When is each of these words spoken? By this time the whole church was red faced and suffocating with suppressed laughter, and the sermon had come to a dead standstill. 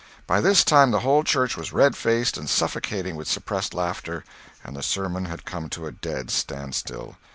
By 0.25 0.41
this 0.41 0.63
time 0.63 0.89
the 0.89 1.01
whole 1.01 1.23
church 1.23 1.55
was 1.55 1.71
red 1.71 1.95
faced 1.95 2.35
and 2.35 2.49
suffocating 2.49 3.15
with 3.15 3.27
suppressed 3.27 3.75
laughter, 3.75 4.23
and 4.63 4.75
the 4.75 4.81
sermon 4.81 5.25
had 5.25 5.45
come 5.45 5.69
to 5.69 5.85
a 5.85 5.91
dead 5.91 6.31
standstill. 6.31 7.17